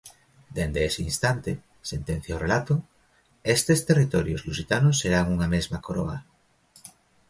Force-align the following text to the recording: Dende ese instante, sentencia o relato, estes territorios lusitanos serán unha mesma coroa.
Dende 0.55 0.79
ese 0.89 1.01
instante, 1.09 1.51
sentencia 1.91 2.35
o 2.37 2.41
relato, 2.45 2.75
estes 3.55 3.79
territorios 3.89 4.43
lusitanos 4.47 4.99
serán 5.01 5.25
unha 5.35 5.47
mesma 5.55 5.77
coroa. 5.85 6.17